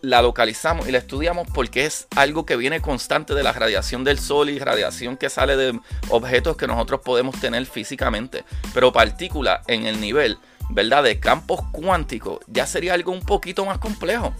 la 0.01 0.21
localizamos 0.21 0.87
y 0.87 0.91
la 0.91 0.99
estudiamos 0.99 1.47
porque 1.53 1.85
es 1.85 2.07
algo 2.15 2.45
que 2.45 2.55
viene 2.55 2.81
constante 2.81 3.33
de 3.33 3.43
la 3.43 3.51
radiación 3.51 4.03
del 4.03 4.19
sol 4.19 4.49
y 4.49 4.59
radiación 4.59 5.17
que 5.17 5.29
sale 5.29 5.57
de 5.57 5.79
objetos 6.09 6.55
que 6.57 6.67
nosotros 6.67 7.01
podemos 7.03 7.39
tener 7.39 7.65
físicamente. 7.65 8.45
Pero 8.73 8.93
partícula 8.93 9.61
en 9.67 9.85
el 9.85 9.99
nivel 9.99 10.37
¿verdad? 10.69 11.03
De 11.03 11.19
campos 11.19 11.61
cuánticos, 11.71 12.39
ya 12.47 12.65
sería 12.65 12.93
algo 12.93 13.11
un 13.11 13.21
poquito 13.21 13.65
más 13.65 13.79
complejo. 13.79 14.33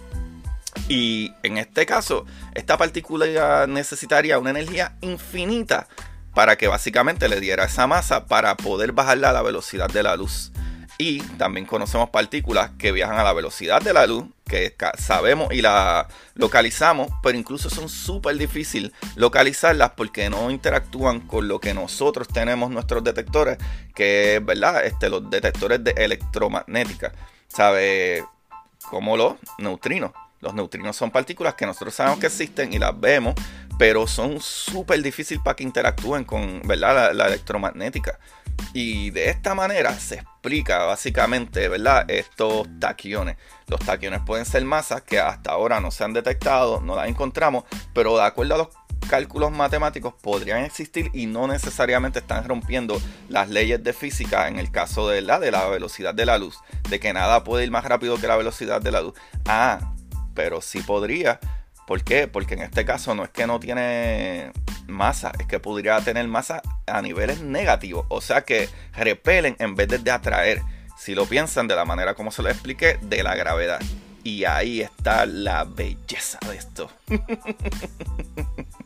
Y 0.87 1.33
en 1.43 1.57
este 1.57 1.85
caso, 1.85 2.25
esta 2.53 2.77
partícula 2.77 3.67
necesitaría 3.67 4.39
una 4.39 4.51
energía 4.51 4.95
infinita 5.01 5.87
para 6.33 6.55
que 6.55 6.67
básicamente 6.67 7.27
le 7.27 7.39
diera 7.39 7.65
esa 7.65 7.87
masa 7.87 8.25
para 8.25 8.55
poder 8.55 8.91
bajarla 8.91 9.31
a 9.31 9.33
la 9.33 9.41
velocidad 9.41 9.89
de 9.89 10.03
la 10.03 10.15
luz. 10.15 10.51
Y 11.01 11.21
también 11.37 11.65
conocemos 11.65 12.09
partículas 12.09 12.71
que 12.77 12.91
viajan 12.91 13.17
a 13.17 13.23
la 13.23 13.31
velocidad 13.31 13.81
de 13.81 13.93
la 13.93 14.05
luz, 14.05 14.25
que 14.45 14.75
sabemos 14.97 15.47
y 15.53 15.61
la 15.61 16.09
localizamos, 16.33 17.07
pero 17.23 17.37
incluso 17.37 17.69
son 17.69 17.87
súper 17.87 18.35
difícil 18.35 18.93
localizarlas 19.15 19.91
porque 19.91 20.29
no 20.29 20.51
interactúan 20.51 21.21
con 21.21 21.47
lo 21.47 21.61
que 21.61 21.73
nosotros 21.73 22.27
tenemos 22.27 22.69
nuestros 22.69 23.01
detectores, 23.01 23.57
que 23.95 24.35
es, 24.35 24.45
¿verdad? 24.45 24.85
Este, 24.85 25.09
los 25.09 25.29
detectores 25.29 25.81
de 25.81 25.91
electromagnética. 25.91 27.13
¿Sabe? 27.47 28.25
Como 28.89 29.15
los 29.15 29.35
neutrinos. 29.57 30.11
Los 30.41 30.53
neutrinos 30.53 30.97
son 30.97 31.11
partículas 31.11 31.53
que 31.53 31.65
nosotros 31.65 31.95
sabemos 31.95 32.19
que 32.19 32.27
existen 32.27 32.73
y 32.73 32.77
las 32.77 32.99
vemos, 32.99 33.35
pero 33.77 34.05
son 34.05 34.41
súper 34.41 35.01
difíciles 35.01 35.41
para 35.41 35.55
que 35.55 35.63
interactúen 35.63 36.25
con 36.25 36.61
¿verdad? 36.65 37.13
la 37.13 37.27
electromagnética. 37.27 38.19
Y 38.73 39.09
de 39.11 39.29
esta 39.29 39.55
manera 39.55 39.97
se 39.99 40.15
explica 40.15 40.85
básicamente, 40.85 41.67
¿verdad? 41.67 42.09
Estos 42.09 42.67
taquiones. 42.79 43.37
Los 43.67 43.79
taquiones 43.81 44.21
pueden 44.25 44.45
ser 44.45 44.63
masas 44.65 45.01
que 45.01 45.19
hasta 45.19 45.51
ahora 45.51 45.79
no 45.79 45.91
se 45.91 46.03
han 46.03 46.13
detectado, 46.13 46.81
no 46.81 46.95
las 46.95 47.07
encontramos, 47.07 47.63
pero 47.93 48.17
de 48.17 48.23
acuerdo 48.23 48.55
a 48.55 48.57
los 48.59 48.67
cálculos 49.09 49.51
matemáticos 49.51 50.13
podrían 50.21 50.63
existir 50.63 51.09
y 51.13 51.25
no 51.25 51.47
necesariamente 51.47 52.19
están 52.19 52.47
rompiendo 52.47 53.01
las 53.27 53.49
leyes 53.49 53.83
de 53.83 53.93
física 53.93 54.47
en 54.47 54.59
el 54.59 54.71
caso 54.71 55.09
de 55.09 55.21
la, 55.21 55.39
de 55.39 55.51
la 55.51 55.67
velocidad 55.67 56.13
de 56.13 56.25
la 56.25 56.37
luz, 56.37 56.57
de 56.89 56.99
que 56.99 57.13
nada 57.13 57.43
puede 57.43 57.63
ir 57.63 57.71
más 57.71 57.85
rápido 57.85 58.17
que 58.17 58.27
la 58.27 58.37
velocidad 58.37 58.81
de 58.81 58.91
la 58.91 59.01
luz. 59.01 59.13
Ah, 59.45 59.93
pero 60.35 60.61
sí 60.61 60.81
podría 60.81 61.39
¿Por 61.89 62.03
qué? 62.03 62.27
Porque 62.27 62.53
en 62.53 62.61
este 62.61 62.85
caso 62.85 63.15
no 63.15 63.23
es 63.23 63.31
que 63.31 63.47
no 63.47 63.59
tiene 63.59 64.51
masa, 64.85 65.31
es 65.39 65.47
que 65.47 65.59
podría 65.59 65.99
tener 66.01 66.27
masa 66.27 66.61
a 66.85 67.01
niveles 67.01 67.41
negativos, 67.41 68.05
o 68.09 68.21
sea 68.21 68.41
que 68.41 68.69
repelen 68.93 69.55
en 69.57 69.73
vez 69.73 69.87
de 69.87 70.11
atraer. 70.11 70.61
Si 70.99 71.15
lo 71.15 71.25
piensan 71.25 71.67
de 71.67 71.75
la 71.75 71.85
manera 71.85 72.13
como 72.13 72.29
se 72.29 72.43
lo 72.43 72.49
expliqué, 72.49 72.99
de 73.01 73.23
la 73.23 73.33
gravedad. 73.33 73.79
Y 74.23 74.43
ahí 74.43 74.81
está 74.81 75.25
la 75.25 75.63
belleza 75.63 76.37
de 76.47 76.57
esto. 76.57 76.91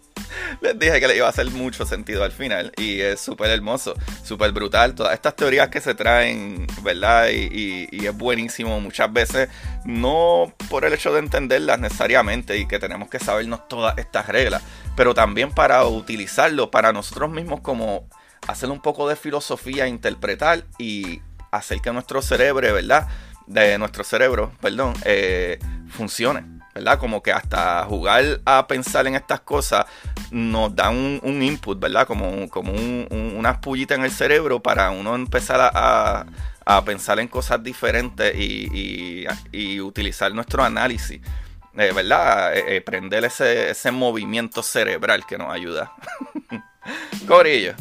les 0.61 0.77
dije 0.77 0.99
que 0.99 1.07
le 1.07 1.17
iba 1.17 1.27
a 1.27 1.29
hacer 1.29 1.49
mucho 1.51 1.85
sentido 1.85 2.23
al 2.23 2.31
final. 2.31 2.71
Y 2.77 3.01
es 3.01 3.19
súper 3.19 3.49
hermoso, 3.51 3.95
súper 4.23 4.51
brutal. 4.51 4.95
Todas 4.95 5.13
estas 5.13 5.35
teorías 5.35 5.69
que 5.69 5.81
se 5.81 5.95
traen, 5.95 6.67
¿verdad? 6.81 7.29
Y, 7.29 7.87
es 8.03 8.17
buenísimo 8.17 8.81
muchas 8.81 9.11
veces, 9.13 9.49
no 9.85 10.53
por 10.69 10.83
el 10.83 10.93
hecho 10.93 11.13
de 11.13 11.19
entenderlas 11.19 11.79
necesariamente 11.79 12.57
y 12.57 12.67
que 12.67 12.77
tenemos 12.77 13.09
que 13.09 13.17
sabernos 13.17 13.67
todas 13.69 13.97
estas 13.97 14.27
reglas, 14.27 14.61
pero 14.97 15.13
también 15.13 15.51
para 15.51 15.85
utilizarlo 15.85 16.69
para 16.69 16.91
nosotros 16.91 17.29
mismos 17.31 17.61
como 17.61 18.09
hacer 18.47 18.69
un 18.69 18.81
poco 18.81 19.07
de 19.07 19.15
filosofía, 19.15 19.87
interpretar 19.87 20.65
y 20.77 21.21
hacer 21.51 21.79
que 21.79 21.93
nuestro 21.93 22.21
cerebro, 22.21 22.73
¿verdad? 22.73 23.07
De 23.47 23.77
nuestro 23.77 24.03
cerebro, 24.03 24.51
perdón, 24.59 24.93
eh, 25.05 25.59
funcione. 25.89 26.62
¿Verdad? 26.73 26.97
Como 26.99 27.21
que 27.21 27.31
hasta 27.31 27.83
jugar 27.85 28.41
a 28.45 28.67
pensar 28.67 29.05
en 29.07 29.15
estas 29.15 29.41
cosas 29.41 29.85
nos 30.31 30.75
da 30.75 30.89
un, 30.89 31.21
input, 31.23 31.79
¿verdad? 31.79 32.07
Como, 32.07 32.49
como 32.49 32.71
un, 32.71 33.07
unas 33.37 33.57
pullitas 33.57 33.97
en 33.97 34.05
el 34.05 34.11
cerebro 34.11 34.61
para 34.61 34.89
uno 34.91 35.15
empezar 35.15 35.59
a, 35.61 36.25
pensar 36.85 37.19
en 37.19 37.27
cosas 37.27 37.63
diferentes 37.63 38.33
y, 38.35 39.79
utilizar 39.81 40.33
nuestro 40.33 40.63
análisis, 40.63 41.21
eh, 41.77 41.91
¿verdad? 41.93 42.55
Eh, 42.55 42.77
eh, 42.77 42.81
prender 42.81 43.25
ese, 43.25 43.71
ese 43.71 43.91
movimiento 43.91 44.63
cerebral 44.63 45.25
que 45.25 45.37
nos 45.37 45.53
ayuda. 45.53 45.91
Corillo. 47.27 47.73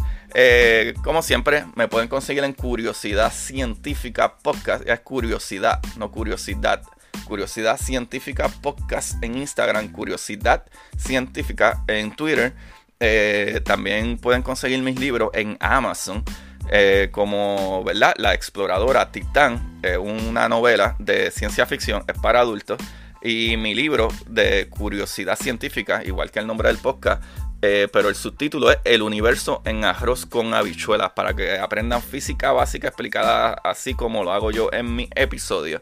como 1.03 1.23
siempre, 1.23 1.65
me 1.75 1.89
pueden 1.89 2.09
conseguir 2.09 2.45
en 2.45 2.53
Curiosidad 2.53 3.33
Científica 3.33 4.37
Podcast. 4.37 4.87
Es 4.87 5.01
curiosidad, 5.01 5.81
no 5.97 6.11
curiosidad. 6.11 6.83
Curiosidad 7.25 7.79
Científica 7.79 8.49
Podcast 8.49 9.23
en 9.23 9.37
Instagram, 9.39 9.93
Curiosidad 9.93 10.65
Científica 10.97 11.83
en 11.89 12.15
Twitter. 12.15 12.55
Eh, 13.01 13.61
también 13.65 14.19
pueden 14.19 14.43
conseguir 14.43 14.81
mis 14.83 14.99
libros 14.99 15.31
en 15.35 15.57
Amazon. 15.61 16.25
Eh, 16.71 17.09
como 17.11 17.83
¿verdad? 17.85 18.15
La 18.17 18.35
Exploradora 18.35 19.11
Titán, 19.11 19.81
una 20.01 20.49
novela 20.49 20.95
de 20.99 21.31
ciencia 21.31 21.67
ficción, 21.67 22.05
es 22.07 22.19
para 22.19 22.41
adultos. 22.41 22.79
Y 23.23 23.57
mi 23.57 23.75
libro 23.75 24.09
de 24.27 24.69
curiosidad 24.69 25.37
científica, 25.37 26.03
igual 26.05 26.31
que 26.31 26.41
el 26.41 26.47
nombre 26.47 26.69
del 26.69 26.79
podcast, 26.79 27.23
eh, 27.65 27.87
pero 27.93 28.09
el 28.09 28.17
subtítulo 28.17 28.73
es 28.73 28.79
El 28.85 29.03
universo 29.03 29.63
en 29.65 29.85
arroz 29.85 30.27
con 30.27 30.53
habichuelas, 30.53 31.13
para 31.13 31.33
que 31.35 31.57
aprendan 31.59 32.03
física 32.03 32.51
básica 32.51 32.89
explicada 32.89 33.53
así 33.63 33.95
como 33.95 34.25
lo 34.25 34.33
hago 34.33 34.51
yo 34.51 34.69
en 34.73 34.97
mi 34.97 35.09
episodio. 35.15 35.81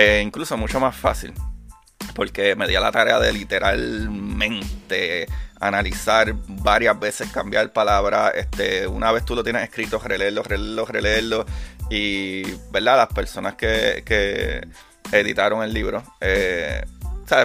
Eh, 0.00 0.22
incluso 0.24 0.56
mucho 0.56 0.78
más 0.78 0.94
fácil. 0.94 1.34
Porque 2.14 2.54
me 2.54 2.68
di 2.68 2.74
la 2.74 2.92
tarea 2.92 3.18
de 3.18 3.32
literalmente 3.32 5.26
analizar 5.58 6.32
varias 6.46 7.00
veces, 7.00 7.32
cambiar 7.32 7.72
palabras. 7.72 8.30
Este, 8.36 8.86
una 8.86 9.10
vez 9.10 9.24
tú 9.24 9.34
lo 9.34 9.42
tienes 9.42 9.64
escrito, 9.64 9.98
releerlo, 9.98 10.44
releerlo, 10.44 10.86
releerlo. 10.86 11.46
Y, 11.90 12.44
¿verdad? 12.70 12.96
Las 12.96 13.08
personas 13.08 13.56
que, 13.56 14.04
que 14.06 14.68
editaron 15.10 15.64
el 15.64 15.74
libro, 15.74 16.04
eh. 16.20 16.84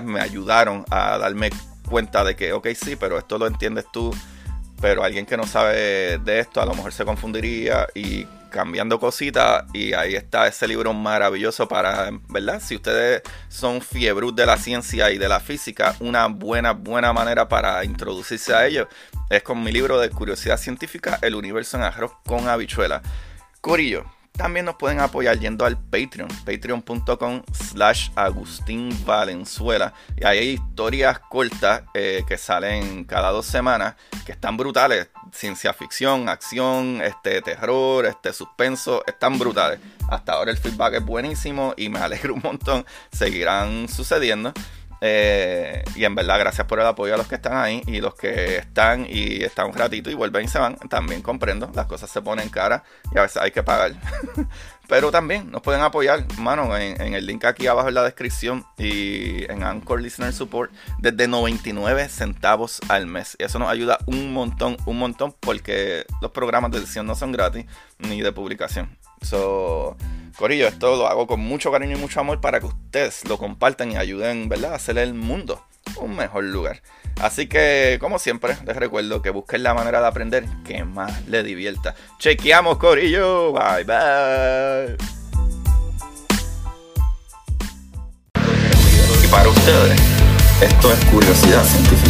Me 0.04 0.22
ayudaron 0.22 0.86
a 0.92 1.18
darme 1.18 1.50
cuenta 1.90 2.24
de 2.24 2.38
que, 2.38 2.54
ok, 2.54 2.68
sí, 2.74 2.96
pero 2.96 3.18
esto 3.18 3.38
lo 3.40 3.48
entiendes 3.48 3.86
tú. 3.92 4.16
Pero 4.80 5.04
alguien 5.04 5.26
que 5.26 5.38
no 5.38 5.46
sabe 5.46 6.20
de 6.20 6.40
esto 6.40 6.62
a 6.62 6.66
lo 6.66 6.76
mejor 6.76 6.94
se 6.94 7.04
confundiría 7.04 7.88
y 7.96 8.26
cambiando 8.54 9.00
cositas 9.00 9.66
y 9.74 9.94
ahí 9.94 10.16
está 10.16 10.48
ese 10.48 10.68
libro 10.68 10.94
maravilloso 10.94 11.68
para, 11.68 12.12
¿verdad? 12.30 12.62
Si 12.64 12.76
ustedes 12.76 13.24
son 13.50 13.82
fiebrus 13.82 14.36
de 14.36 14.46
la 14.46 14.58
ciencia 14.58 15.10
y 15.10 15.18
de 15.18 15.28
la 15.28 15.40
física, 15.40 15.96
una 16.00 16.28
buena, 16.28 16.72
buena 16.74 17.12
manera 17.12 17.50
para 17.50 17.84
introducirse 17.84 18.54
a 18.54 18.68
ello 18.68 18.88
es 19.30 19.42
con 19.42 19.64
mi 19.64 19.72
libro 19.72 20.00
de 20.00 20.12
curiosidad 20.12 20.58
científica, 20.58 21.18
El 21.24 21.34
universo 21.34 21.78
en 21.78 21.84
arroz 21.84 22.12
con 22.28 22.48
habichuela. 22.48 23.02
Corillo, 23.60 24.06
también 24.34 24.66
nos 24.66 24.76
pueden 24.76 25.00
apoyar 25.00 25.40
yendo 25.40 25.64
al 25.64 25.78
Patreon, 25.78 26.28
patreon.com 26.44 27.44
slash 27.52 28.10
Agustín 28.16 28.90
Valenzuela. 29.06 29.94
Y 30.18 30.26
ahí 30.26 30.38
hay 30.40 30.50
historias 30.50 31.20
cortas 31.20 31.84
eh, 31.94 32.24
que 32.28 32.38
salen 32.38 33.04
cada 33.06 33.30
dos 33.30 33.46
semanas, 33.46 33.96
que 34.26 34.32
están 34.32 34.58
brutales. 34.58 35.10
Ciencia 35.32 35.74
ficción, 35.74 36.30
acción, 36.30 37.02
este, 37.02 37.42
terror, 37.42 38.06
este, 38.06 38.34
suspenso, 38.34 39.04
están 39.06 39.38
brutales. 39.38 39.80
Hasta 40.10 40.34
ahora 40.34 40.52
el 40.52 40.58
feedback 40.58 40.96
es 40.96 41.06
buenísimo 41.06 41.74
y 41.78 41.90
me 41.90 42.00
alegro 42.00 42.34
un 42.34 42.42
montón. 42.44 42.86
Seguirán 43.12 43.88
sucediendo. 43.88 44.52
Eh, 45.06 45.84
y 45.98 46.06
en 46.06 46.16
verdad, 46.16 46.40
gracias 46.40 46.66
por 46.66 46.80
el 46.80 46.86
apoyo 46.86 47.14
a 47.14 47.18
los 47.18 47.28
que 47.28 47.36
están 47.36 47.58
ahí 47.58 47.82
y 47.88 48.00
los 48.00 48.16
que 48.16 48.56
están 48.56 49.06
y 49.06 49.44
están 49.44 49.66
un 49.68 49.76
y 49.94 50.14
vuelven 50.14 50.46
y 50.46 50.48
se 50.48 50.60
van. 50.60 50.78
También 50.78 51.22
comprendo, 51.22 51.70
las 51.76 51.88
cosas 51.88 52.10
se 52.10 52.22
ponen 52.22 52.48
caras 52.48 52.84
y 53.14 53.18
a 53.18 53.24
veces 53.24 53.42
hay 53.42 53.52
que 53.52 53.64
pagar. 53.64 53.92
Pero 54.88 55.12
también 55.12 55.52
nos 55.52 55.62
pueden 55.62 55.82
apoyar, 55.82 56.26
mano, 56.38 56.78
en, 56.78 57.02
en, 57.02 57.16
el 57.16 57.26
link 57.26 57.44
aquí 57.44 57.68
abajo 57.68 57.90
en 57.90 57.96
la 57.96 58.04
descripción 58.04 58.66
y 58.78 59.44
en 59.52 59.64
Anchor 59.64 60.02
Listener 60.02 60.32
Support 60.32 60.72
desde 61.00 61.28
99 61.28 62.08
centavos 62.08 62.80
al 62.88 63.06
mes. 63.06 63.36
Y 63.40 63.44
eso 63.44 63.60
nos 63.60 63.70
ayuda 63.70 63.98
un 64.06 64.32
montón, 64.32 64.78
un 64.86 65.00
montón, 65.00 65.36
porque 65.38 66.06
los 66.22 66.32
programas 66.32 66.72
de 66.72 66.78
edición 66.78 67.06
no 67.06 67.16
son 67.16 67.34
gratis 67.34 67.66
ni 67.98 68.22
de 68.22 68.32
publicación. 68.32 68.98
So, 69.22 69.98
Corillo, 70.38 70.68
esto 70.68 70.96
lo 70.96 71.08
hago 71.08 71.28
con 71.28 71.40
mucho 71.40 71.72
cariño 71.72 71.96
y 71.96 72.00
mucho 72.00 72.20
amor 72.20 72.42
para 72.42 72.60
que 72.60 72.66
ustedes 72.66 73.28
lo 73.28 73.38
compartan 73.38 73.92
y 73.92 73.98
ayuden, 73.98 74.50
¿verdad? 74.50 74.74
A 74.74 74.76
hacer 74.76 74.98
el 74.98 75.14
mundo 75.14 75.64
un 75.98 76.16
mejor 76.16 76.44
lugar. 76.46 76.82
Así 77.22 77.48
que, 77.48 77.98
como 78.00 78.18
siempre, 78.20 78.58
les 78.66 78.76
recuerdo 78.76 79.22
que 79.22 79.30
busquen 79.30 79.64
la 79.64 79.74
manera 79.74 80.02
de 80.02 80.08
aprender 80.08 80.46
que 80.66 80.84
más 80.84 81.28
les 81.28 81.44
divierta. 81.46 81.96
Chequeamos, 82.20 82.78
Corillo. 82.78 83.54
Bye, 83.54 83.84
bye. 83.84 84.98
Y 89.24 89.28
para 89.28 89.50
ustedes, 89.50 90.02
esto 90.62 90.94
es 90.94 91.06
curiosidad 91.06 91.64
científica. 91.64 92.03